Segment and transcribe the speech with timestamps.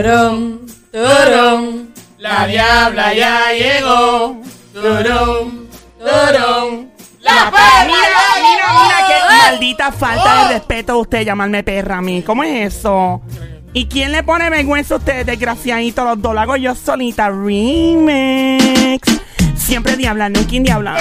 [0.00, 0.60] Turón,
[0.90, 1.90] turón.
[2.16, 4.40] La diabla ya llegó.
[4.72, 6.90] Turón, turón.
[7.20, 8.82] La perra ya llegó.
[8.82, 12.22] Mira qué maldita falta de respeto de usted llamarme perra a mí.
[12.22, 13.20] ¿Cómo es eso?
[13.74, 16.02] ¿Y quién le pone vergüenza a ustedes, desgraciaditos?
[16.02, 17.28] Los dos lo hago yo solita.
[17.28, 19.20] Remix.
[19.54, 20.96] Siempre diabla, nunca diabla.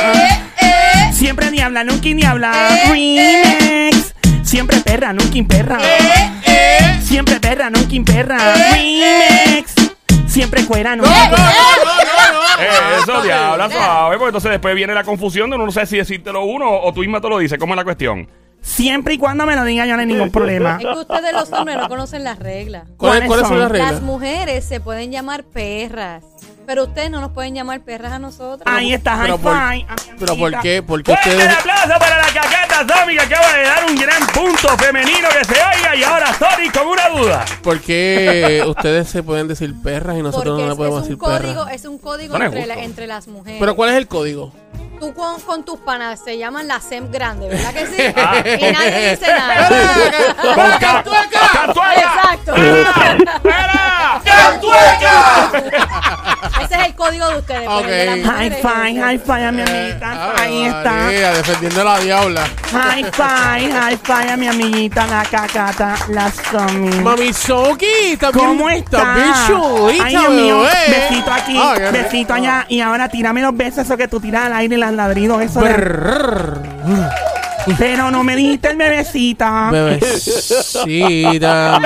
[1.14, 2.52] Siempre diabla, nunca diabla.
[2.90, 4.09] Remix.
[4.50, 5.78] Siempre perra, nunca perra.
[7.04, 8.38] Siempre perra, nunca perra.
[8.72, 9.76] Remix.
[10.26, 11.46] Siempre cuera, nunca No, no, cuera.
[11.54, 12.64] no, no, no.
[12.64, 15.98] Eh, eso, diabla, suave, porque entonces después viene la confusión de uno no sé si
[15.98, 17.60] decírtelo uno o tú misma te lo dices.
[17.60, 18.28] ¿Cómo es la cuestión?
[18.62, 20.78] Siempre y cuando me lo diga yo no hay ningún problema.
[20.80, 22.84] Es que ustedes los hombres no conocen las reglas.
[22.98, 24.02] ¿Cuáles, ¿Cuáles son las Las reglas?
[24.02, 26.24] mujeres se pueden llamar perras,
[26.66, 28.62] pero ustedes no nos pueden llamar perras a nosotros.
[28.66, 30.84] Ahí está, high Pero por- Pero ¿por qué?
[30.84, 31.58] ¿Por qué Fuerte el ustedes.?
[31.60, 35.54] aplauso para la cacata Tommy que acaba de dar un gran punto femenino que se
[35.54, 37.46] oiga y ahora Sonic con una duda.
[37.64, 41.10] ¿Por qué ustedes se pueden decir perras y nosotros Porque no le podemos es un
[41.10, 41.74] decir código, perras?
[41.76, 42.86] es un código No es entre, la- justo.
[42.90, 43.60] entre las mujeres.
[43.60, 44.54] Pero ¿cuál es el código?
[45.00, 47.96] Tú con, con tus panas se llaman la SEM grande, ¿verdad que sí?
[48.18, 48.44] Ah.
[48.46, 49.70] Y nadie dice nada.
[50.42, 51.40] Con ca- ¡Cantueca!
[51.96, 52.56] Exacto.
[52.56, 52.84] Ese
[57.10, 57.68] es el código de ustedes.
[57.68, 58.26] Ok.
[58.26, 60.12] High five, high five a mi amiguita.
[60.12, 60.92] Ah, Ahí está.
[60.92, 62.44] María, defendiendo a la diabla.
[62.72, 66.90] High five, high five a mi amiguita, la cacata, la Somi.
[67.02, 68.48] Mami Soki, también.
[68.48, 68.98] ¿Cómo está?
[68.98, 70.62] También chulita, Ay, Dios mío.
[70.62, 72.66] Besito aquí, Ah, besito allá.
[72.70, 75.42] Y ahora tírame los besos, eso que tú tiras al aire y las ladridos.
[75.42, 75.62] Eso.
[77.78, 79.70] Pero no me dijiste el bebecita.
[79.72, 81.80] Bebecita.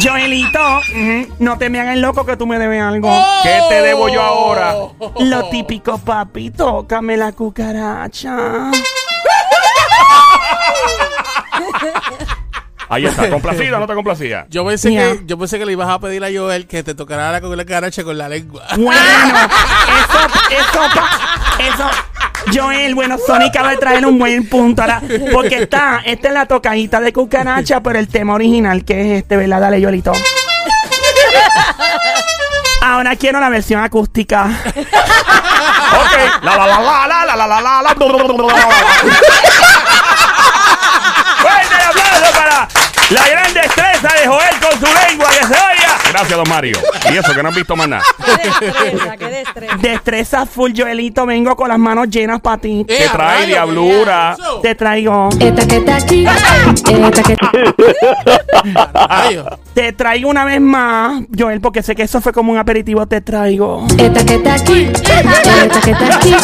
[0.00, 0.80] Joelito,
[1.38, 3.08] no te me hagas loco que tú me debes algo.
[3.42, 4.74] ¿Qué te debo yo ahora?
[5.20, 8.70] Lo típico, papi, tócame la cucaracha.
[12.88, 14.46] Ahí está, ¿complacida o no te complacía?
[14.48, 17.32] Yo pensé, que, yo pensé que le ibas a pedir a Joel que te tocara
[17.32, 18.62] la con la caracha con la lengua.
[18.76, 20.18] Bueno, eso,
[20.50, 21.10] eso, pa-
[21.58, 21.90] eso.
[22.52, 25.02] Joel, bueno, Sony acaba de traer un buen punto ahora,
[25.32, 29.36] porque está, esta es la tocadita de cucaracha, pero el tema original que es este,
[29.36, 29.60] ¿verdad?
[29.60, 30.12] Dale, Joelito.
[32.82, 34.44] Ahora quiero la versión acústica.
[34.44, 36.42] Ok.
[36.42, 37.94] La la la la la la la la la.
[41.40, 42.68] Fuerte el aplauso para
[43.10, 45.98] la gran destreza de Joel con su lengua que se oiga.
[46.16, 46.78] Gracias, don Mario.
[47.12, 48.02] Y eso que no han visto más nada.
[48.24, 49.76] Qué destreza, qué destreza.
[49.82, 52.86] Destreza full, Joelito, vengo con las manos llenas para ti.
[52.88, 54.34] Eh, Te trae rayo, diablura.
[54.62, 56.24] Te traigo, Esta que está aquí,
[56.74, 57.36] esta que
[59.08, 59.44] Rayo.
[59.74, 63.20] te traigo una vez más, Joel, porque sé que eso fue como un aperitivo, te
[63.20, 63.86] traigo.
[63.98, 66.34] esta que está aquí, esta que está aquí.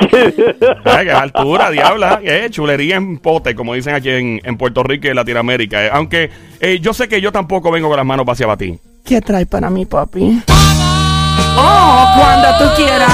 [0.86, 2.20] Ay, qué altura, diabla.
[2.24, 5.86] Eh, chulería en pote, como dicen aquí en, en Puerto Rico y en Latinoamérica.
[5.86, 8.76] Eh, aunque eh, yo sé que yo tampoco vengo con las manos vacías para ti.
[9.04, 10.42] ¿Qué traes para mí, papi?
[11.58, 13.12] Oh, cuando tú quieras.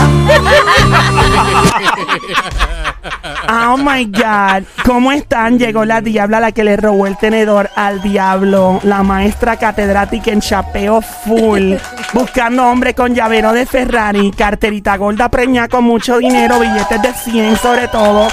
[3.48, 4.64] Oh my God.
[4.84, 5.58] ¿Cómo están?
[5.58, 8.78] Llegó la diabla, la que le robó el tenedor al diablo.
[8.84, 11.74] La maestra catedrática en chapeo full.
[12.12, 17.56] Buscando hombre con llavero de Ferrari, carterita gorda preñada con mucho dinero, billetes de 100
[17.56, 18.28] sobre todo.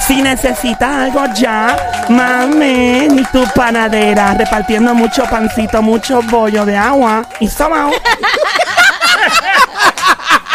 [0.00, 1.76] Si necesitas algo ya,
[2.08, 7.90] mame, ni tu panadera, repartiendo mucho pancito, mucho bollo de agua y sobao.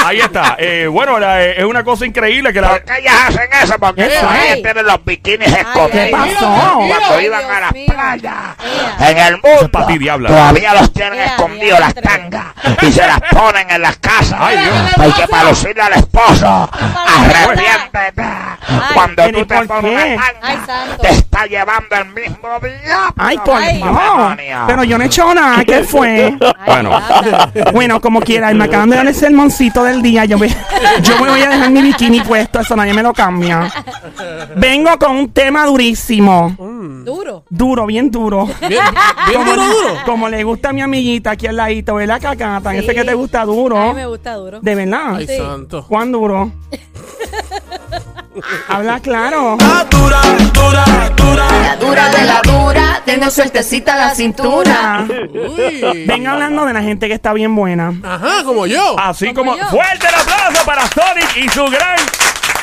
[0.06, 0.56] Ahí está.
[0.59, 2.69] Eh, bueno, la- eh, es una cosa increíble que la.
[2.69, 3.75] ¿Por qué ellas hacen eso?
[3.80, 4.62] Porque ¿Qué ellos fue?
[4.62, 5.91] tienen los bikinis escondidos.
[5.91, 6.74] ¿Qué pasó?
[6.78, 7.86] Cuando Ay, iban Dios a la mío.
[7.94, 8.34] playa.
[9.00, 9.09] Ea.
[9.12, 9.69] En el mundo.
[9.72, 10.30] pa' ti, diabla.
[10.30, 12.02] Todavía los tienen Ea, escondidos las diantre.
[12.30, 12.46] tangas.
[12.81, 14.38] Y se las ponen en las casas.
[14.40, 14.75] Ay, Dios.
[14.97, 16.69] Hay que para lucirle al esposo.
[17.18, 18.24] Arrepiéntete.
[18.94, 20.13] Cuando ¿pero tú y te por pones qué?
[20.16, 21.02] una Ay, tanga, santo.
[21.02, 23.13] te está llevando el mismo diablo.
[23.18, 23.78] Ay, por Ay.
[23.78, 23.88] Dios.
[23.90, 24.63] Demonio.
[24.68, 25.63] Pero yo no he hecho nada.
[25.66, 26.25] ¿Qué fue?
[26.42, 27.02] Ay, Bueno.
[27.22, 27.72] diabla.
[27.72, 30.26] Bueno, como quiera, y me acaban de dar el sermoncito del día.
[30.26, 30.48] Yo me,
[31.04, 33.72] yo me voy a dejar mi bikini puesto, eso nadie me lo cambia.
[34.56, 36.56] Vengo con un tema durísimo.
[37.06, 37.44] Duro.
[37.50, 38.45] Duro, bien duro.
[38.62, 38.69] Bien,
[39.28, 39.95] bien Como, duro, duro.
[40.06, 42.72] como le gusta a mi amiguita aquí al ladito, ¿verdad, cacata?
[42.72, 42.78] Sí.
[42.78, 43.88] Ese que te gusta A duro.
[43.90, 44.60] mí me gusta duro.
[44.62, 45.16] De verdad.
[45.16, 45.38] Ay, Sí.
[45.38, 45.86] santo.
[45.88, 46.51] ¿Cuán duro?
[48.68, 49.57] Habla claro.
[49.59, 49.85] La
[51.80, 55.06] dura de la dura, tengo suertecita la cintura.
[55.07, 56.06] Uy.
[56.07, 57.94] Venga hablando de la gente que está bien buena.
[58.03, 58.95] Ajá, como yo.
[59.00, 59.57] Así Como como.
[59.63, 59.69] yo.
[59.69, 61.95] Fuerte el aplauso para Sonic y su gran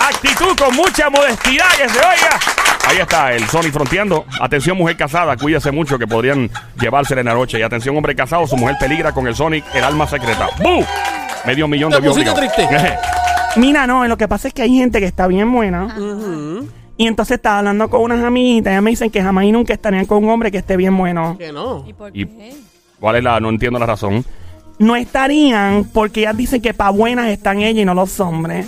[0.09, 2.41] actitud con mucha modestidad que se oiga.
[2.89, 4.25] Ahí está el Sonic fronteando.
[4.41, 6.51] Atención, mujer casada, cuídese mucho que podrían
[6.81, 7.59] llevársela en la noche.
[7.59, 10.49] Y atención, hombre casado, su mujer peligra con el Sonic, el alma secreta.
[10.59, 10.85] ¡Bú!
[11.45, 12.35] Medio millón de obligados.
[12.39, 12.69] triste.
[13.57, 15.95] Mira, no, lo que pasa es que hay gente que está bien buena.
[16.97, 18.73] Y entonces estaba hablando con unas amiguitas.
[18.73, 21.37] Ellas me dicen que jamás y nunca estarían con un hombre que esté bien bueno.
[21.39, 21.85] Que no.
[21.87, 22.55] ¿Y por Y- qué?
[23.01, 23.41] ¿Cuál es la?
[23.41, 24.25] No entiendo la razón.
[24.79, 28.67] No estarían porque ellas dicen que para buenas están ellas y no los hombres.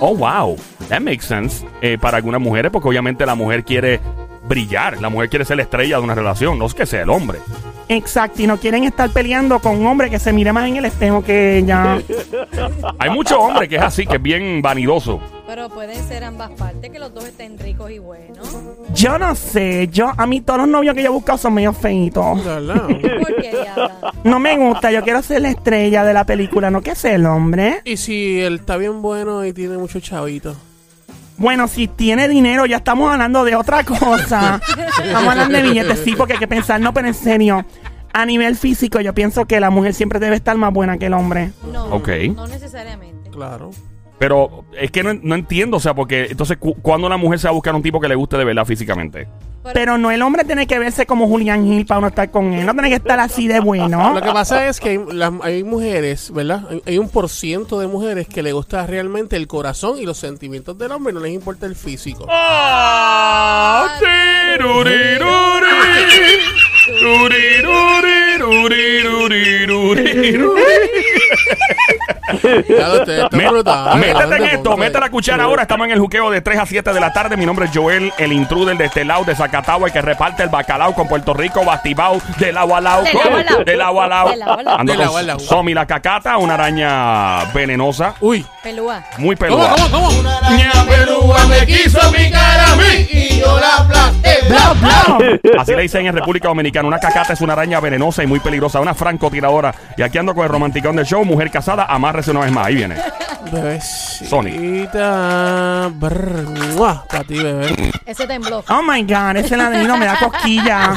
[0.00, 0.56] Oh, wow.
[0.88, 1.64] That makes sense.
[1.82, 4.00] Eh, para algunas mujeres, porque obviamente la mujer quiere
[4.48, 5.00] brillar.
[5.00, 7.38] La mujer quiere ser la estrella de una relación, no es que sea el hombre.
[7.88, 10.84] Exacto, y no quieren estar peleando con un hombre que se mire más en el
[10.84, 11.98] espejo que ella.
[12.98, 15.20] Hay muchos hombres que es así, que es bien vanidoso.
[15.46, 18.46] Pero pueden ser ambas partes, que los dos estén ricos y buenos.
[18.94, 21.72] Yo no sé, yo a mí todos los novios que yo he buscado son medio
[21.72, 22.38] feitos.
[22.42, 24.12] ¿Por qué diabla?
[24.24, 27.24] No me gusta, yo quiero ser la estrella de la película, no que sea el
[27.24, 27.80] hombre.
[27.84, 30.54] Y si él está bien bueno y tiene mucho chavito.
[31.38, 34.60] Bueno, si tiene dinero, ya estamos hablando de otra cosa.
[35.04, 37.64] Estamos hablando de billetes, sí, porque hay que pensar, no, pero en serio,
[38.12, 41.14] a nivel físico, yo pienso que la mujer siempre debe estar más buena que el
[41.14, 41.52] hombre.
[41.72, 42.08] No, Ok.
[42.34, 43.30] no necesariamente.
[43.30, 43.70] Claro.
[44.18, 47.46] Pero es que no, no entiendo, o sea, porque entonces, cu- ¿cuándo la mujer se
[47.46, 49.28] va a buscar un tipo que le guste de verdad físicamente?
[49.74, 52.64] Pero no el hombre tiene que verse como Julián Gil para uno estar con él.
[52.64, 54.14] No tiene que estar así de bueno.
[54.14, 56.62] Lo que pasa es que hay, las- hay mujeres, ¿verdad?
[56.70, 60.16] Hay, hay un por ciento de mujeres que le gusta realmente el corazón y los
[60.16, 62.26] sentimientos del hombre, no les importa el físico.
[62.30, 63.98] Ah,
[73.96, 75.62] Métete en esto, mete la cuchara ahora.
[75.62, 77.36] Estamos en el juqueo de 3 a 7 de la tarde.
[77.36, 80.48] Mi nombre es Joel, el intruder de este lado de Zacatau, el que reparte el
[80.48, 83.02] bacalao con Puerto Rico, Bastibao, de lado a lado.
[83.04, 83.64] De lado.
[83.64, 85.38] De a lado.
[85.38, 88.44] Somi la cacata, una araña venenosa, Uy.
[88.68, 89.02] Pelúa.
[89.16, 89.74] muy ¿Cómo, peluda.
[89.90, 91.48] cómo, cómo?
[91.48, 94.40] me quiso picar a mí y yo la aplasté.
[94.46, 95.40] Bla, bla.
[95.58, 96.86] Así le dicen en República Dominicana.
[96.86, 99.74] Una cacata es una araña venenosa y muy peligrosa, una francotiradora.
[99.96, 102.66] Y aquí ando con el romanticón del show, mujer casada, amárrese una vez más.
[102.66, 102.96] Ahí viene.
[103.50, 104.28] Bebecita.
[105.98, 107.90] Para ti, bebé.
[108.04, 108.62] Ese tembló.
[108.68, 110.94] Oh my God, ese ladrino me da cosquilla.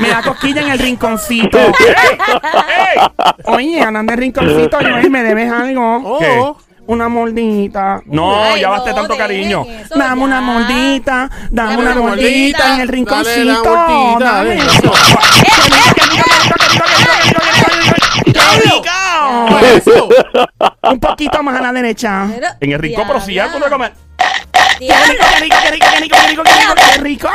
[0.00, 1.58] Me da cosquilla en el rinconcito.
[1.58, 2.98] ¡Ey!
[3.44, 6.00] Oye, hablando de rinconcito, Joel, ¿me debes algo?
[6.02, 6.56] Oh.
[6.90, 8.02] Una mordita.
[8.06, 9.64] No, Ay, ya no, basta tanto dejen cariño.
[9.64, 10.40] eso Dame una ya.
[10.40, 12.74] mordita, dame Dame una una mordita mordita.
[12.74, 13.70] en el Dale la rinconcito.
[14.18, 14.56] Dame dale.
[14.56, 14.92] eso.
[18.24, 20.08] ¡Qué rico!
[20.82, 22.26] Un poquito más a la derecha.
[22.34, 23.90] Pero, En el rincón, pero si ya tú no comes.
[24.78, 27.28] ¡Qué rico, qué rico, qué rico, qué rico, qué rico, qué rico, qué rico!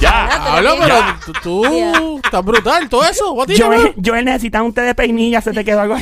[0.00, 0.26] Ya.
[0.54, 1.18] Hablo, pero Ya.
[1.26, 3.32] tú, tú estás brutal, todo eso.
[3.32, 5.96] What Joel, Joel necesita un té de peinilla, se te quedó algo.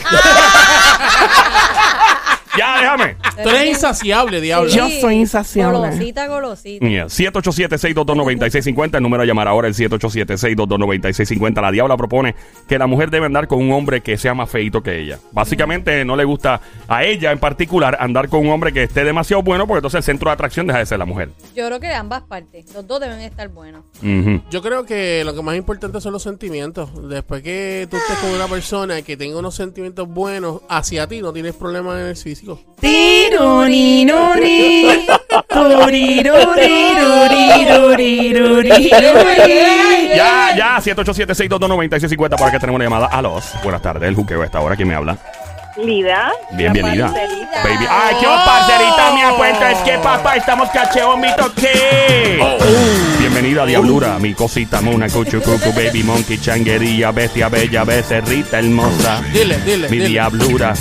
[2.98, 3.16] Déjame.
[3.42, 4.70] Tú eres insaciable, diablo.
[4.70, 5.78] Yo soy insaciable.
[5.78, 6.86] Golosita, golosita.
[6.86, 8.96] Yeah, 787-622-9650.
[8.96, 11.60] El número a llamar ahora es el 787-622-9650.
[11.60, 12.34] La diabla propone
[12.68, 15.18] que la mujer debe andar con un hombre que sea más feito que ella.
[15.32, 19.42] Básicamente no le gusta a ella en particular andar con un hombre que esté demasiado
[19.42, 21.30] bueno porque entonces el centro de atracción deja de ser la mujer.
[21.54, 22.72] Yo creo que de ambas partes.
[22.74, 23.84] Los dos deben estar buenos.
[24.02, 24.42] Ujú.
[24.50, 26.90] Yo creo que lo que más importante son los sentimientos.
[27.08, 31.32] Después que tú estés con una persona que tenga unos sentimientos buenos hacia ti, no
[31.32, 32.60] tienes problemas en el físico.
[40.14, 43.06] Ya, ya, 787-622-9650 para que tenemos una llamada.
[43.06, 43.44] A los.
[43.62, 44.76] Buenas tardes, el juqueo a esta hora.
[44.76, 45.16] ¿Quién me habla?
[45.76, 46.32] Lida.
[46.52, 47.06] Bienvenida.
[47.06, 47.62] La parcerita.
[47.62, 47.86] Baby.
[47.88, 49.66] Ay, qué parcerita, mi apuesto.
[49.66, 52.40] Es que papá, estamos cacheón, mi toque.
[53.20, 59.20] Bienvenida, Diablura, mi cosita mona, cuchu, cucu, baby, monkey, changuería, bestia, bella, becerrita hermosa.
[59.32, 60.08] Dile, dile, Mi dile.
[60.08, 60.74] diablura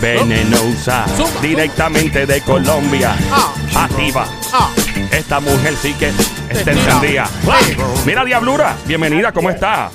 [0.00, 1.04] venenosa,
[1.42, 3.14] directamente de Colombia.
[3.30, 3.52] Ah.
[3.84, 4.26] Activa.
[4.52, 4.68] Ah,
[5.12, 6.08] Esta mujer sí que
[6.50, 7.28] está encendida.
[8.04, 9.90] Mira, Diablura, bienvenida, ¿cómo está?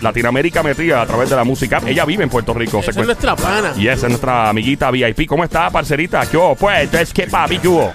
[0.00, 1.80] Latinoamérica metida a través de la música.
[1.86, 2.82] Ella vive en Puerto Rico.
[2.82, 3.72] se esa es cuenta- nuestra pana.
[3.76, 5.26] y esa es nuestra amiguita VIP.
[5.26, 6.26] ¿Cómo está, parcerita?
[6.26, 6.54] ¿Qué hubo?
[6.54, 7.92] Pues, entonces, ¿qué papi, qué hubo?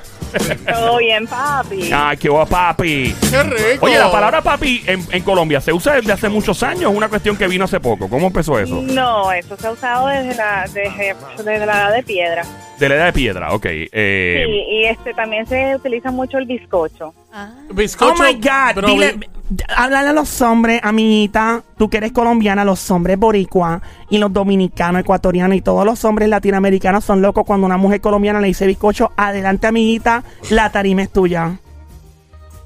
[0.68, 1.90] Todo bien, papi.
[1.92, 3.16] Ah, ¿qué hubo, papi?
[3.30, 3.86] ¡Qué rico!
[3.86, 6.92] Oye, la palabra papi en, en Colombia se usa desde hace muchos años.
[6.92, 8.10] Es una cuestión que vino hace poco.
[8.10, 8.82] ¿Cómo empezó eso?
[8.82, 12.46] No, eso se ha usado desde la, desde, desde la edad de piedra.
[12.84, 13.66] De la edad de piedra, ok.
[13.66, 17.14] Eh, Sí, y este también se utiliza mucho el bizcocho.
[17.32, 17.50] Ah.
[17.74, 19.30] Bizcocho, Oh my God, pero dile, bi-
[19.74, 25.00] háblale a los hombres, amiguita, tú que eres colombiana, los hombres boricua y los dominicanos,
[25.00, 29.14] ecuatorianos y todos los hombres latinoamericanos son locos cuando una mujer colombiana le dice bizcocho,
[29.16, 31.58] adelante amiguita, la tarima es tuya.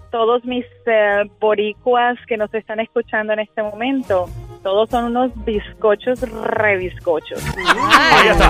[0.10, 4.28] Todos mis eh, boricuas que nos están escuchando en este momento,
[4.68, 7.42] todos son unos bizcochos rebizcochos.
[7.56, 8.50] Ahí está.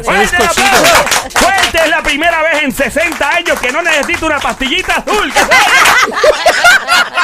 [0.00, 1.38] ¡Fuerte el aplauso!
[1.40, 1.78] ¡Fuerte!
[1.78, 5.32] Es la primera vez en 60 años que no necesito una pastillita azul.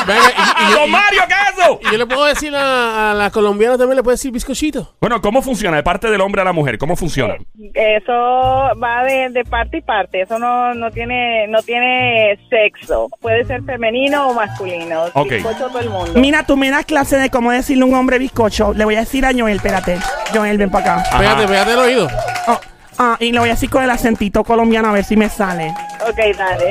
[0.08, 1.78] Venga, y, y yo, ¡Don Mario, qué es eso!
[1.82, 4.96] y yo le puedo decir a, a las colombianas también, le puedo decir bizcochito.
[5.00, 6.78] Bueno, ¿cómo funciona de parte del hombre a la mujer?
[6.78, 7.36] ¿Cómo funciona?
[7.74, 10.22] Eso va de, de parte y parte.
[10.22, 13.08] Eso no, no tiene no tiene sexo.
[13.20, 15.04] Puede ser femenino o masculino.
[15.14, 15.30] Ok.
[15.30, 16.12] Bizcocho todo el mundo.
[16.16, 18.31] Mira, tú me das clase de cómo decirle a un hombre bizcocho.
[18.74, 19.98] Le voy a decir a Joel, espérate.
[20.34, 21.18] Joel, ven para acá.
[21.18, 22.08] Pégate, pégate el oído.
[22.48, 22.58] Oh,
[22.98, 25.74] ah, y le voy a decir con el acentito colombiano a ver si me sale.
[26.08, 26.70] Ok, dale.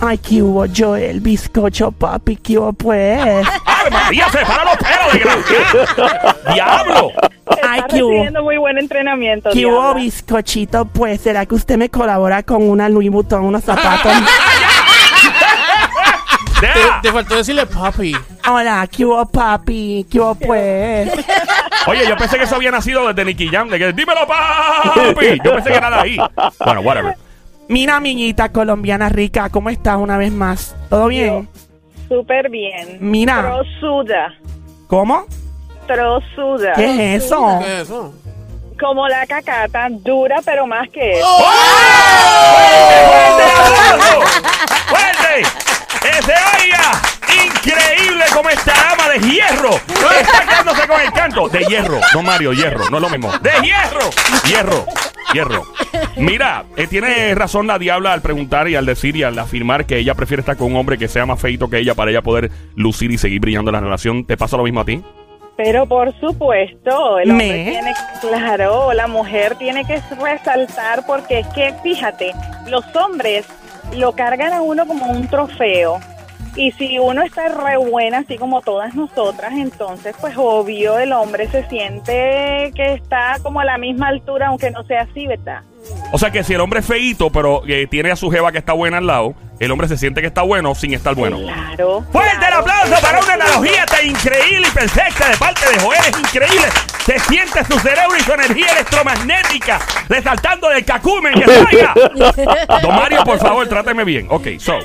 [0.00, 1.20] Ay, ¿qué hubo, Joel?
[1.20, 3.18] Bizcocho, papi, ¿qué hubo, pues?
[3.66, 6.54] ¡Ave María, se para los pelos, desgraciado!
[6.54, 7.12] ¡Diablo!
[7.62, 8.10] Ay, Está ¿qué hubo?
[8.10, 9.50] recibiendo muy buen entrenamiento.
[9.50, 9.94] ¿Qué hubo, diabla.
[9.94, 10.84] bizcochito?
[10.84, 14.12] Pues, ¿será que usted me colabora con una Louis Vuitton, unos zapatos?
[17.02, 18.14] Te, faltó decirle papi.
[18.48, 20.06] Hola, ¿qué hubo, papi?
[20.10, 21.10] ¿Qué hubo, pues?
[21.86, 25.40] Oye, yo pensé que eso había nacido desde Nicky Jam, de que dímelo, papi.
[25.44, 26.18] Yo pensé que era de ahí.
[26.64, 27.16] Bueno, whatever.
[27.68, 30.74] Mira, amiguita colombiana rica, ¿cómo estás una vez más?
[30.88, 31.48] ¿Todo bien?
[32.08, 32.96] Súper bien.
[33.00, 33.42] Mira.
[33.42, 34.34] Trozuda.
[34.86, 35.26] ¿Cómo?
[35.86, 36.72] Trozuda.
[36.72, 37.58] ¿Qué es eso?
[37.60, 38.14] ¿Qué es eso?
[38.80, 41.26] Como la cacata, dura pero más que eso.
[43.26, 44.20] ¡Fuerte aplauso!
[44.88, 45.67] ¡Fuerte!
[46.18, 47.02] ¡Que se oiga!
[47.46, 51.48] ¡Increíble como esta dama de hierro está quedándose con el canto!
[51.48, 53.30] De hierro, no Mario, hierro, no es lo mismo.
[53.38, 54.10] ¡De hierro!
[54.44, 54.86] Hierro,
[55.32, 55.62] hierro.
[56.16, 59.98] Mira, eh, tiene razón la diabla al preguntar y al decir y al afirmar que
[59.98, 62.50] ella prefiere estar con un hombre que sea más feito que ella para ella poder
[62.74, 64.26] lucir y seguir brillando en la relación.
[64.26, 65.00] ¿Te pasa lo mismo a ti?
[65.56, 67.70] Pero por supuesto, el hombre ¿Me?
[67.70, 72.32] tiene, claro, la mujer tiene que resaltar porque es que, fíjate,
[72.68, 73.44] los hombres
[73.96, 76.00] lo cargan a uno como un trofeo.
[76.56, 81.46] Y si uno está re buena, así como todas nosotras, entonces, pues obvio, el hombre
[81.48, 85.62] se siente que está como a la misma altura, aunque no sea así, ¿verdad?
[86.10, 88.58] O sea que si el hombre es feíto, pero eh, tiene a su jeva que
[88.58, 91.38] está buena al lado, el hombre se siente que está bueno sin estar bueno.
[91.38, 92.04] Claro.
[92.10, 92.58] Fuerte el claro.
[92.60, 96.00] aplauso para una analogía tan increíble y perfecta de parte de Joel.
[96.00, 96.68] Es increíble.
[97.04, 101.94] Se siente su cerebro y su energía electromagnética resaltando del cacumen que salga.
[102.82, 104.26] Don Mario, por favor, tráteme bien.
[104.30, 104.78] Ok, so.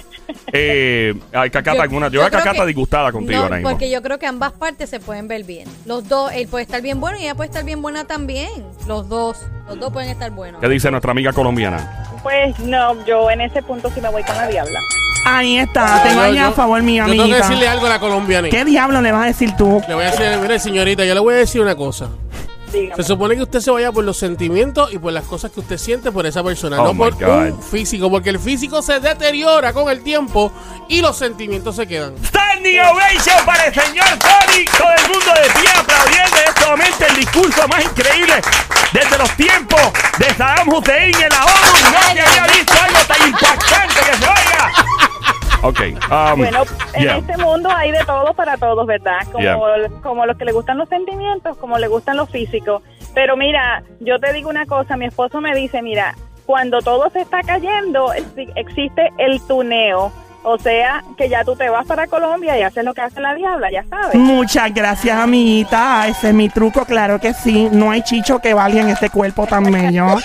[0.51, 2.07] Eh, ay, Cacata, alguna.
[2.07, 3.69] Yo, yo a Cacata que- disgustada contigo No, ahora mismo.
[3.71, 5.67] porque yo creo que ambas partes se pueden ver bien.
[5.85, 8.49] Los dos, él puede estar bien bueno y ella puede estar bien buena también.
[8.87, 9.37] Los dos,
[9.67, 10.61] los dos pueden estar buenos.
[10.61, 12.05] ¿Qué dice nuestra amiga colombiana?
[12.21, 14.79] Pues no, yo en ese punto sí me voy con la diabla.
[15.25, 17.89] Ahí está, tengo Yo- ahí yo- a favor mío, Yo tengo que decirle algo a
[17.89, 18.49] la colombiana.
[18.49, 19.81] ¿Qué diablo le vas a decir tú?
[19.87, 22.09] Le voy a decir, mire señorita, yo le voy a decir una cosa.
[22.73, 23.01] Dígame.
[23.01, 25.77] Se supone que usted se vaya por los sentimientos y por las cosas que usted
[25.77, 27.51] siente por esa persona, Oh no my por God.
[27.53, 30.51] un físico, porque el físico se deteriora con el tiempo
[30.89, 32.15] y los sentimientos se quedan.
[32.25, 34.65] Standing ovation para el señor Tony.
[34.77, 38.33] Todo el mundo de pie aplaudiendo en este momento el discurso más increíble
[38.91, 39.81] desde los tiempos
[40.17, 41.77] de Saddam Hussein en la ONU.
[42.13, 44.71] Se había visto algo tan impactante que se oiga.
[45.63, 45.79] Ok.
[46.11, 47.17] um, Bueno, en yeah.
[47.17, 49.19] este mundo hay de todo para todos, ¿verdad?
[49.31, 49.57] Como, Yeah.
[50.03, 52.83] como los que le gustan los sentimientos, como le gustan los físicos.
[53.15, 56.15] Pero mira, yo te digo una cosa, mi esposo me dice, mira,
[56.45, 60.11] cuando todo se está cayendo, exi- existe el tuneo.
[60.45, 63.33] O sea, que ya tú te vas para Colombia y haces lo que hace la
[63.33, 64.15] diabla, ya sabes.
[64.15, 66.05] Muchas gracias, amiguita.
[66.09, 67.69] Ese es mi truco, claro que sí.
[67.71, 70.07] No hay chicho que valga en este cuerpo tan bello.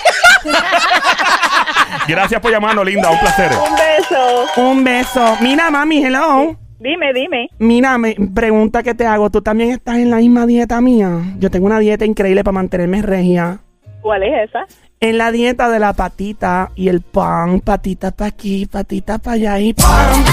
[2.07, 3.09] Gracias por llamarnos, linda.
[3.11, 3.51] Un placer.
[3.53, 3.75] Un
[4.09, 4.45] beso.
[4.57, 5.37] Un beso.
[5.41, 6.55] Mira, mami, hello.
[6.79, 7.49] Dime, dime.
[7.59, 9.29] Mira, me, pregunta que te hago.
[9.29, 11.19] ¿Tú también estás en la misma dieta mía?
[11.37, 13.59] Yo tengo una dieta increíble para mantenerme regia.
[14.01, 14.65] ¿Cuál es esa?
[15.01, 17.59] En la dieta de la patita y el pan.
[17.59, 20.23] Patita para aquí, patita para allá y pan.